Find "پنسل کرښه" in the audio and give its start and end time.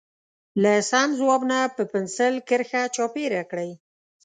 1.91-2.83